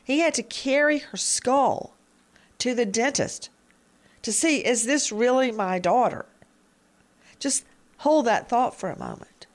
[0.03, 1.95] He had to carry her skull
[2.59, 3.49] to the dentist
[4.21, 6.25] to see is this really my daughter?
[7.39, 7.65] Just
[7.97, 9.47] hold that thought for a moment.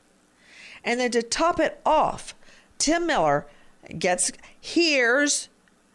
[0.84, 2.34] And then to top it off,
[2.78, 3.46] Tim Miller
[3.98, 5.48] gets hears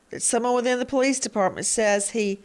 [0.09, 2.39] that someone within the police department says he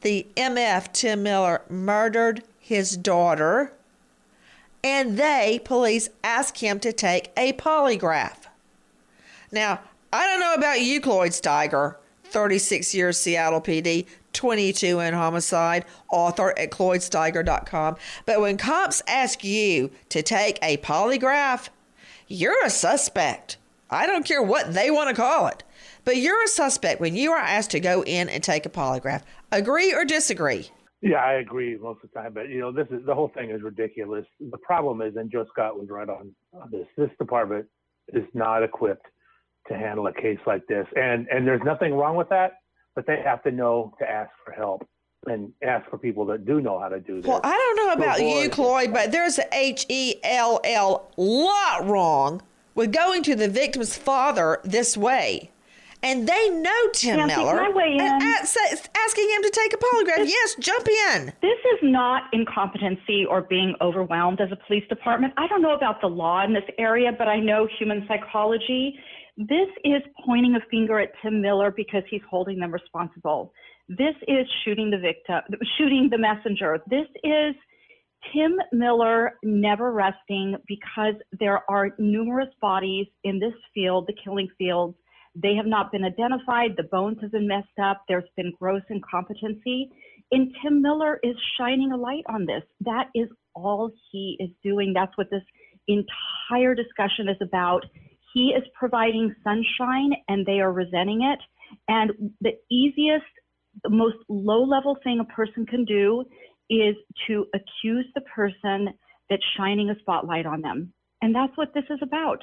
[0.00, 3.72] the MF Tim Miller murdered his daughter
[4.82, 8.46] and they police ask him to take a polygraph.
[9.52, 9.80] Now,
[10.12, 16.58] I don't know about you, Cloyd Steiger, 36 years Seattle PD, 22 in homicide, author
[16.58, 17.96] at CloydSteiger.com.
[18.26, 21.68] But when cops ask you to take a polygraph,
[22.26, 23.58] you're a suspect.
[23.92, 25.62] I don't care what they want to call it.
[26.04, 29.22] But you're a suspect when you are asked to go in and take a polygraph.
[29.52, 30.70] Agree or disagree?
[31.00, 32.32] Yeah, I agree most of the time.
[32.32, 34.24] But you know, this is the whole thing is ridiculous.
[34.40, 36.86] The problem is, and Joe Scott was right on, on this.
[36.96, 37.66] This department
[38.12, 39.06] is not equipped
[39.68, 42.52] to handle a case like this, and and there's nothing wrong with that.
[42.94, 44.86] But they have to know to ask for help
[45.26, 47.26] and ask for people that do know how to do this.
[47.26, 51.86] Well, I don't know about you, Cloyd, but there's a H E L L lot
[51.86, 52.42] wrong
[52.74, 55.50] with going to the victim's father this way.
[56.04, 57.60] And they know Tim Nancy, Miller.
[57.60, 58.00] I weigh in?
[58.00, 60.16] And asking him to take a polygraph.
[60.16, 61.26] This, yes, jump in.
[61.40, 65.32] This is not incompetency or being overwhelmed as a police department.
[65.36, 68.98] I don't know about the law in this area, but I know human psychology.
[69.36, 73.52] This is pointing a finger at Tim Miller because he's holding them responsible.
[73.88, 75.40] This is shooting the victim,
[75.78, 76.82] shooting the messenger.
[76.90, 77.54] This is
[78.30, 84.96] Tim Miller never resting because there are numerous bodies in this field, the killing fields.
[85.34, 86.72] They have not been identified.
[86.76, 88.02] The bones have been messed up.
[88.06, 89.90] There's been gross incompetency.
[90.30, 92.62] And Tim Miller is shining a light on this.
[92.80, 94.92] That is all he is doing.
[94.94, 95.42] That's what this
[95.88, 97.84] entire discussion is about.
[98.34, 101.38] He is providing sunshine and they are resenting it.
[101.88, 103.24] And the easiest,
[103.82, 106.24] the most low level thing a person can do
[106.80, 106.96] is
[107.26, 108.88] to accuse the person
[109.28, 110.92] that's shining a spotlight on them.
[111.20, 112.42] And that's what this is about.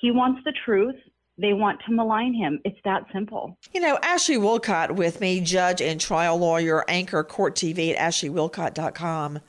[0.00, 0.96] He wants the truth.
[1.38, 2.60] They want to malign him.
[2.64, 3.58] It's that simple.
[3.72, 9.40] You know, Ashley Willcott with me, judge and trial lawyer, anchor court TV at ashleywillcott.com.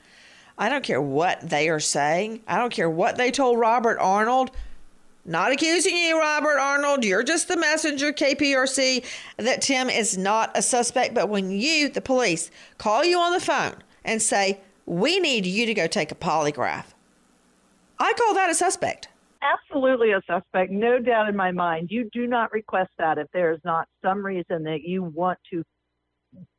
[0.58, 2.40] I don't care what they are saying.
[2.46, 4.50] I don't care what they told Robert Arnold.
[5.24, 7.04] Not accusing you, Robert Arnold.
[7.04, 9.04] You're just the messenger, KPRC,
[9.36, 11.14] that Tim is not a suspect.
[11.14, 13.74] But when you, the police, call you on the phone
[14.08, 16.86] and say, We need you to go take a polygraph.
[17.98, 19.08] I call that a suspect.
[19.40, 21.88] Absolutely a suspect, no doubt in my mind.
[21.90, 25.62] You do not request that if there is not some reason that you want to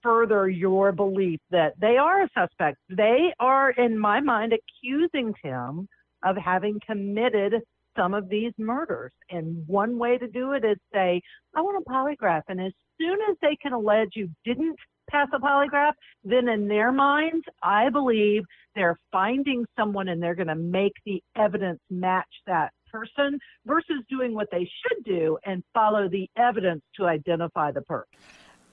[0.02, 2.78] further your belief that they are a suspect.
[2.90, 5.88] They are, in my mind, accusing him
[6.24, 7.56] of having committed
[7.98, 9.12] some of these murders.
[9.30, 11.22] And one way to do it is say,
[11.56, 12.44] I want a polygraph.
[12.48, 14.78] And as soon as they can allege you didn't
[15.10, 15.94] pass a polygraph,
[16.24, 18.44] then in their minds, I believe
[18.76, 24.34] they're finding someone and they're going to make the evidence match that person versus doing
[24.34, 28.06] what they should do and follow the evidence to identify the person.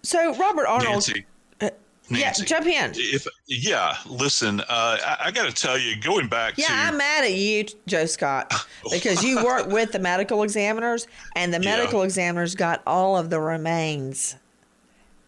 [0.03, 0.93] So, Robert Arnold.
[0.93, 1.27] Nancy.
[1.61, 1.71] Uh,
[2.09, 2.93] yeah, jump in.
[2.95, 6.97] If yeah, listen, uh, I, I got to tell you, going back Yeah, to I'm
[6.97, 8.55] mad at you, Joe Scott,
[8.91, 11.77] because you work with the medical examiners, and the Yeah.
[11.77, 14.37] medical examiners got all of the remains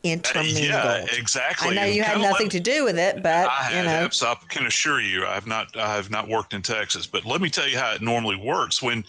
[0.02, 0.64] intermingled.
[0.64, 1.70] yeah, exactly.
[1.70, 4.08] I know And you had nothing to do with it, but I you know.
[4.22, 7.06] I can assure you, I have not, I have not worked in Texas.
[7.06, 8.82] But let me tell you how it normally works.
[8.82, 9.04] When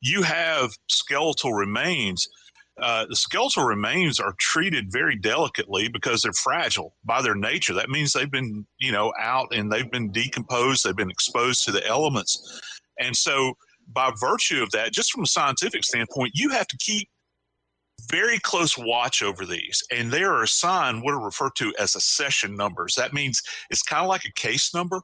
[0.00, 2.26] you have skeletal remains,
[2.80, 7.74] uh, the skeletal remains are treated very delicately because they're fragile by their nature.
[7.74, 10.84] That means they've been, you know, out and they've been decomposed.
[10.84, 12.60] They've been exposed to the elements,
[12.98, 13.54] and so
[13.92, 17.08] by virtue of that, just from a scientific standpoint, you have to keep
[18.08, 22.56] very close watch over these, and they are assigned what are referred to as accession
[22.56, 22.94] numbers.
[22.94, 25.00] That means it's kind of like a case number,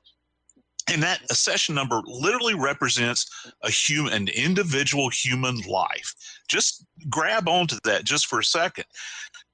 [0.88, 3.26] and that accession number literally represents
[3.62, 6.14] a human, an individual human life.
[6.48, 8.84] Just grab onto that just for a second.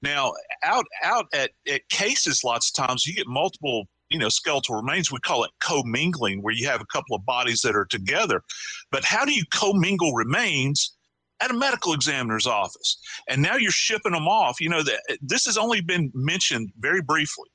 [0.02, 0.34] Now,
[0.64, 5.10] out out at, at cases, lots of times you get multiple you know skeletal remains
[5.10, 8.42] we call it commingling where you have a couple of bodies that are together
[8.90, 10.96] but how do you commingle remains
[11.42, 14.60] at a medical examiner's office and now you're shipping them off.
[14.60, 17.48] You know that this has only been mentioned very briefly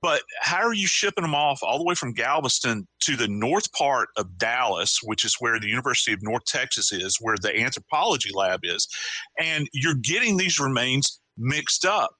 [0.00, 3.70] but how are you shipping them off all the way from galveston to the north
[3.72, 8.30] part of dallas which is where the university of north texas is where the anthropology
[8.34, 8.88] lab is
[9.38, 12.10] and you're getting these remains mixed up?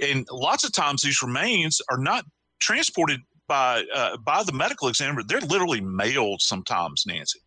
[0.00, 2.24] And lots of times these remains are not
[2.60, 5.22] transported by uh, by the medical examiner.
[5.26, 7.40] They're literally mailed sometimes nancy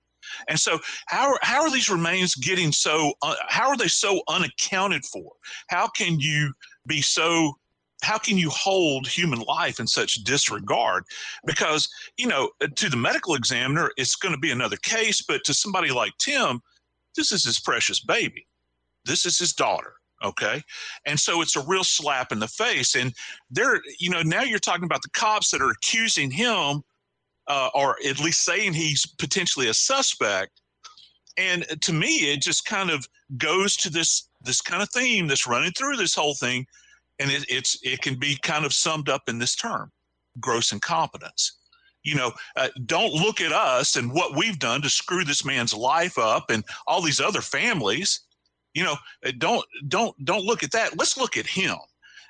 [0.48, 3.14] and so, how how are these remains getting so?
[3.22, 5.32] Uh, how are they so unaccounted for?
[5.68, 6.54] How can you
[6.88, 7.58] be so?
[8.02, 11.06] How can you hold human life in such disregard?
[11.46, 15.54] Because you know, to the medical examiner, it's going to be another case, but to
[15.54, 16.62] somebody like Tim,
[17.16, 18.48] this is his precious baby.
[19.06, 19.94] This is his daughter.
[20.24, 20.62] Okay.
[21.06, 22.96] And so it's a real slap in the face.
[22.96, 23.14] And
[23.52, 26.82] there, you know, now you're talking about the cops that are accusing him
[27.48, 30.62] uh, or at least saying he's potentially a suspect.
[31.38, 35.48] And to me, it just kind of goes to this this kind of theme that's
[35.48, 36.66] running through this whole thing,
[37.20, 39.92] and it, it's it can be kind of summed up in this term:
[40.40, 41.58] gross incompetence.
[42.04, 45.74] You know, uh, don't look at us and what we've done to screw this man's
[45.74, 48.20] life up and all these other families.
[48.74, 50.98] You know, uh, don't don't don't look at that.
[50.98, 51.78] Let's look at him.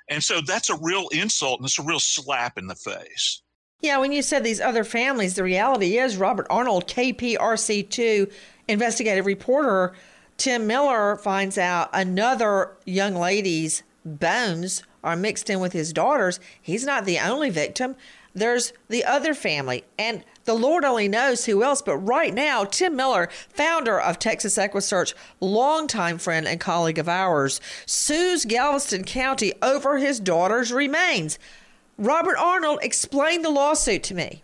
[0.09, 3.43] And so that's a real insult and it's a real slap in the face.
[3.84, 8.32] Yeah, when you said these other families, the reality is Robert Arnold, KPRC2
[8.70, 9.92] investigative reporter,
[10.38, 16.40] Tim Miller finds out another young lady's bones are mixed in with his daughter's.
[16.62, 17.98] He's not the only victim.
[18.34, 21.82] There's the other family, and the Lord only knows who else.
[21.82, 27.60] But right now, Tim Miller, founder of Texas EquiSearch, longtime friend and colleague of ours,
[27.86, 31.38] sues Galveston County over his daughter's remains.
[31.98, 34.44] Robert Arnold, explain the lawsuit to me.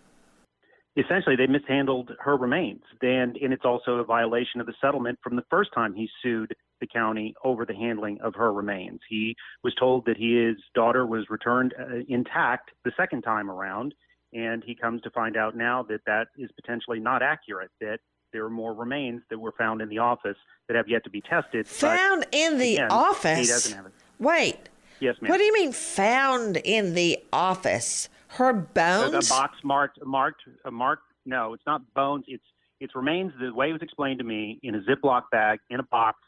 [0.96, 5.36] Essentially, they mishandled her remains, and, and it's also a violation of the settlement from
[5.36, 9.00] the first time he sued the county over the handling of her remains.
[9.08, 13.94] He was told that his daughter was returned uh, intact the second time around,
[14.32, 17.70] and he comes to find out now that that is potentially not accurate.
[17.80, 17.98] That
[18.32, 20.36] there are more remains that were found in the office
[20.68, 21.66] that have yet to be tested.
[21.68, 23.38] Found in the again, office?
[23.38, 23.92] He doesn't have it.
[24.18, 24.68] Wait.
[25.00, 25.30] Yes, ma'am.
[25.30, 28.08] What do you mean found in the office?
[28.28, 29.30] Her There's bones?
[29.30, 31.02] a box marked marked uh, marked.
[31.26, 32.24] No, it's not bones.
[32.28, 32.44] It's
[32.80, 33.32] it's remains.
[33.40, 36.18] The way it was explained to me in a Ziploc bag in a box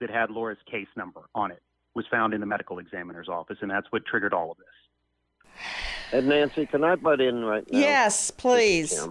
[0.00, 1.62] that had Laura's case number on it
[1.94, 5.54] was found in the medical examiner's office, and that's what triggered all of this.
[6.12, 7.78] And Nancy, can I butt in right now?
[7.78, 9.06] Yes, please.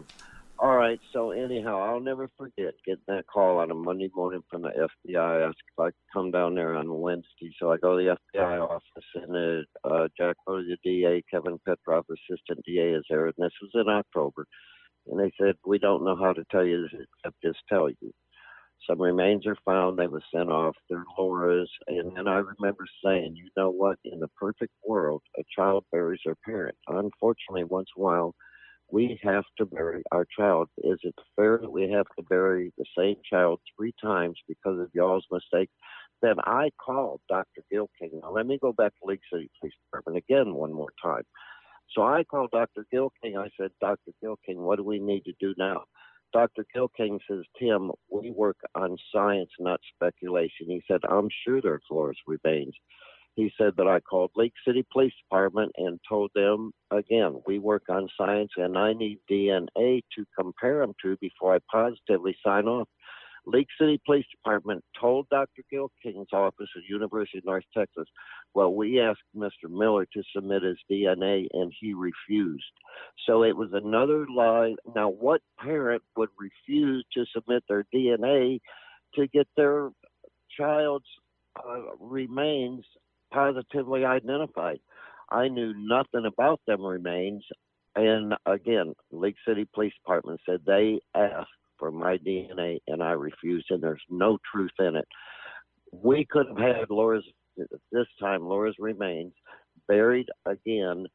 [0.62, 1.00] All right.
[1.14, 4.72] So anyhow, I'll never forget getting that call on a Monday morning from the
[5.08, 7.54] FBI asked if I could come down there on Wednesday.
[7.58, 8.82] So I go to the FBI office,
[9.16, 13.54] and uh, uh, Jack Roady, the DA, Kevin Petroff, assistant DA, is there, and this
[13.62, 14.46] was in October.
[15.08, 18.12] And they said, "We don't know how to tell you this except just tell you."
[18.86, 19.98] Some remains are found.
[19.98, 20.76] They were sent off.
[20.90, 21.72] They're Laura's.
[21.88, 23.98] And then I remember saying, you know what?
[24.06, 26.78] In the perfect world, a child buries their parent.
[26.88, 28.36] Unfortunately, once in a while,
[28.92, 30.70] we have to bury our child.
[30.80, 34.90] Is it fair that we have to bury the same child three times because of
[34.94, 35.70] y'all's mistake?
[36.22, 37.64] Then I called Dr.
[37.72, 38.20] Gil King.
[38.22, 41.24] Now, let me go back to League City Police Department again one more time.
[41.96, 42.86] So I called Dr.
[42.92, 43.38] Gil King.
[43.38, 44.12] I said, Dr.
[44.22, 45.84] Gill-King, what do we need to do now?
[46.32, 46.66] Dr.
[46.74, 50.68] Gill-King says, Tim, we work on science, not speculation.
[50.68, 52.76] He said, I'm sure there's Laura's remains.
[53.40, 57.84] He said that I called League City Police Department and told them, again, we work
[57.88, 62.90] on science and I need DNA to compare them to before I positively sign off.
[63.46, 65.64] League City Police Department told Dr.
[65.72, 68.08] Gil King's office at University of North Texas,
[68.54, 69.70] well, we asked Mr.
[69.70, 72.66] Miller to submit his DNA and he refused.
[73.26, 74.76] So it was another lie.
[74.94, 78.60] Now, what parent would refuse to submit their DNA
[79.16, 79.92] to get their
[80.58, 81.08] child's
[81.56, 82.84] uh, remains
[83.32, 84.80] positively identified?
[85.32, 87.44] I knew nothing about them remains.
[87.96, 93.68] And again, League City Police Department said they asked for my DNA and I refused,
[93.70, 95.08] and there's no truth in it.
[95.92, 97.26] We could have had Laura's,
[97.92, 99.34] this time, Laura's remains
[99.88, 101.06] buried again.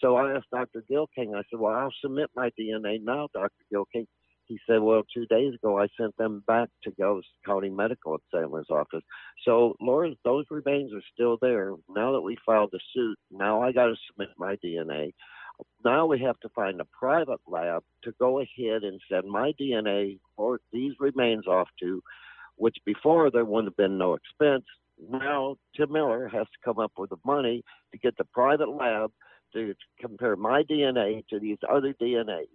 [0.00, 0.84] So I asked Dr.
[0.88, 3.50] Gill-King, I said, Well, I'll submit my DNA now, Dr.
[3.70, 4.06] Gill-King.
[4.50, 8.66] He said, Well, two days ago, I sent them back to Gulf County Medical Examiner's
[8.68, 9.04] office.
[9.44, 11.74] So, Laura, those remains are still there.
[11.88, 15.12] Now that we filed the suit, now I got to submit my DNA.
[15.84, 20.18] Now we have to find a private lab to go ahead and send my DNA
[20.36, 22.02] or these remains off to,
[22.56, 24.64] which before there wouldn't have been no expense.
[24.98, 29.12] Now Tim Miller has to come up with the money to get the private lab
[29.52, 32.46] to compare my DNA to these other DNA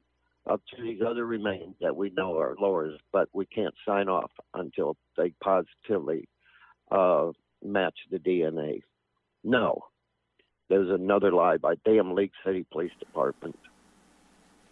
[0.50, 4.32] up to these other remains that we know are Laura's, but we can't sign off
[4.54, 6.28] until they positively
[6.92, 7.32] uh,
[7.64, 8.82] match the DNA.
[9.44, 9.80] No,
[10.70, 13.58] there's another lie by damn League City Police Department.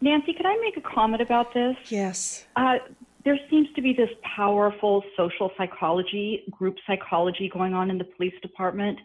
[0.02, 1.76] Nancy, could I make a comment about this?
[1.90, 2.46] Yes.
[2.56, 2.76] Uh,
[3.24, 8.34] there seems to be this powerful social psychology, group psychology going on in the police
[8.42, 9.00] department.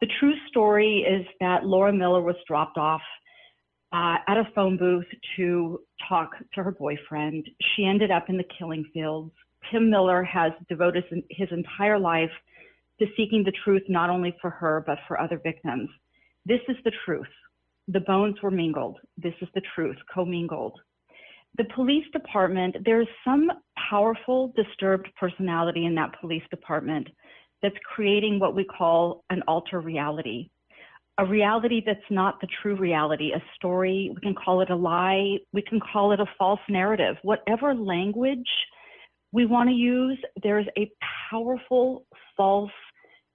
[0.00, 3.00] The true story is that Laura Miller was dropped off
[3.92, 7.48] uh, at a phone booth to talk to her boyfriend.
[7.74, 9.32] She ended up in the killing fields.
[9.70, 12.30] Tim Miller has devoted his entire life
[13.00, 15.88] to seeking the truth not only for her, but for other victims.
[16.44, 17.26] This is the truth.
[17.88, 18.98] The bones were mingled.
[19.16, 20.78] This is the truth, commingled.
[21.56, 23.50] The police department, there's some
[23.90, 27.08] powerful, disturbed personality in that police department
[27.62, 30.50] that's creating what we call an alter reality.
[31.20, 35.38] A reality that's not the true reality, a story, we can call it a lie,
[35.52, 37.16] we can call it a false narrative.
[37.22, 38.48] Whatever language
[39.32, 40.88] we want to use, there's a
[41.30, 42.06] powerful
[42.36, 42.70] false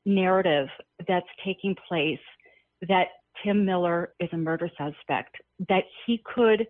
[0.05, 0.67] narrative
[1.07, 2.19] that's taking place
[2.88, 3.07] that
[3.43, 5.36] Tim Miller is a murder suspect,
[5.67, 6.65] that he could,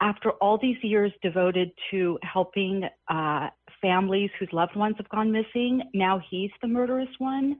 [0.00, 3.48] after all these years devoted to helping uh,
[3.80, 7.56] families whose loved ones have gone missing, now he's the murderous one.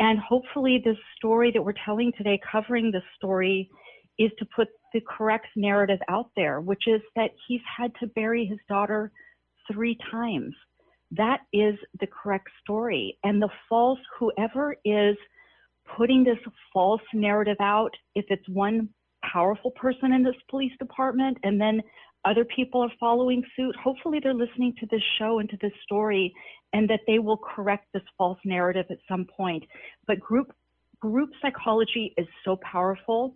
[0.00, 3.70] And hopefully, the story that we're telling today, covering this story,
[4.18, 8.46] is to put the correct narrative out there, which is that he's had to bury
[8.46, 9.12] his daughter
[9.70, 10.54] three times.
[11.12, 13.18] That is the correct story.
[13.24, 15.16] And the false, whoever is
[15.96, 16.38] putting this
[16.72, 18.88] false narrative out, if it's one
[19.22, 21.82] powerful person in this police department and then
[22.24, 26.34] other people are following suit, hopefully they're listening to this show and to this story
[26.72, 29.64] and that they will correct this false narrative at some point.
[30.06, 30.52] But group
[31.00, 33.34] group psychology is so powerful.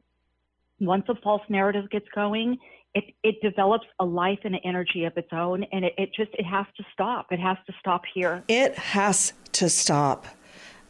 [0.81, 2.59] Once a false narrative gets going,
[2.95, 6.31] it, it develops a life and an energy of its own and it, it just
[6.35, 7.33] it has to stop.
[7.33, 8.45] It has to stop here.
[8.49, 10.27] It has to stop.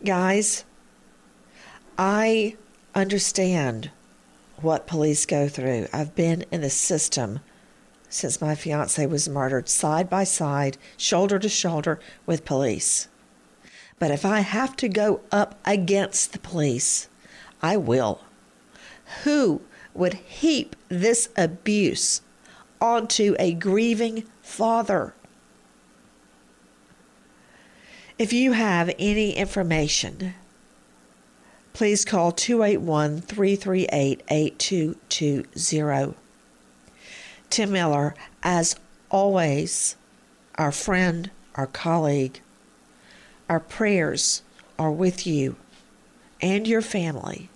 [0.05, 0.65] Guys,
[1.97, 2.57] I
[2.95, 3.91] understand
[4.61, 5.87] what police go through.
[5.93, 7.41] I've been in the system
[8.15, 13.09] since my fiance was murdered, side by side, shoulder to shoulder with police.
[13.99, 17.09] But if I have to go up against the police,
[17.61, 18.21] I will.
[19.25, 19.63] Who
[19.95, 22.21] would heap this abuse
[22.81, 25.13] onto a grieving father?
[28.17, 30.35] If you have any information
[31.73, 36.24] please call 281 338 8220.
[37.55, 38.75] Tim Miller, as
[39.13, 39.95] always,
[40.57, 42.41] our friend, our colleague,
[43.49, 44.43] our prayers
[44.77, 45.55] are with you
[46.43, 47.51] and your family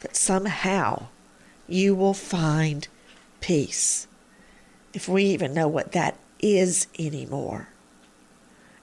[0.00, 1.06] that somehow
[1.68, 2.88] you will find
[3.40, 4.08] peace.
[4.92, 7.68] If we even know what that is anymore.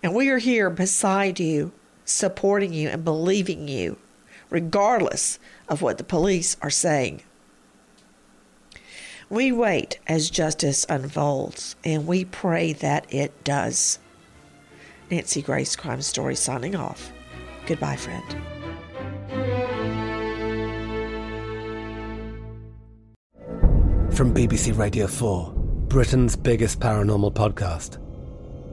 [0.01, 1.73] And we are here beside you,
[2.05, 3.97] supporting you and believing you
[4.49, 7.21] regardless of what the police are saying.
[9.29, 13.99] We wait as justice unfolds, and we pray that it does.
[15.11, 17.11] Nancy Grace, Crime Story, signing off.
[17.65, 18.23] Goodbye, friend.
[24.15, 25.51] From BBC Radio 4,
[25.89, 27.99] Britain's biggest paranormal podcast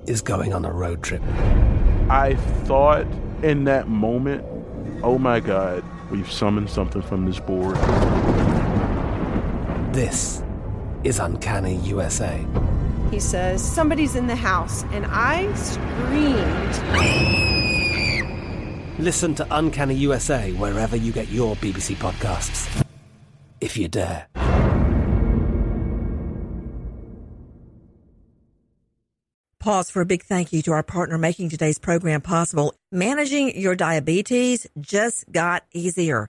[0.09, 1.23] is going on a road trip.
[2.09, 3.07] I thought
[3.43, 4.45] in that moment,
[5.03, 5.83] oh my God,
[6.13, 7.77] we've summoned something from this board.
[9.93, 10.44] This
[11.05, 12.45] is Uncanny USA.
[13.11, 16.75] He says, Somebody's in the house, and I screamed.
[18.99, 22.85] Listen to Uncanny USA wherever you get your BBC podcasts,
[23.61, 24.27] if you dare.
[29.65, 32.75] Pause for a big thank you to our partner making today's program possible.
[32.93, 36.29] Managing your diabetes just got easier.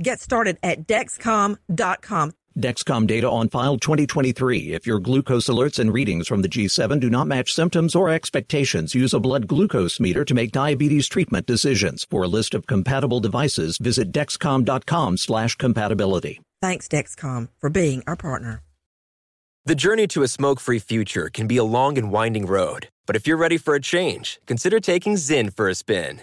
[0.00, 2.32] Get started at Dexcom.com.
[2.58, 4.72] Dexcom data on file 2023.
[4.72, 8.94] If your glucose alerts and readings from the G7 do not match symptoms or expectations,
[8.94, 12.06] use a blood glucose meter to make diabetes treatment decisions.
[12.08, 16.40] For a list of compatible devices, visit dexcom.com slash compatibility.
[16.62, 18.62] Thanks, Dexcom, for being our partner.
[19.66, 23.16] The journey to a smoke free future can be a long and winding road, but
[23.16, 26.22] if you're ready for a change, consider taking Zyn for a spin.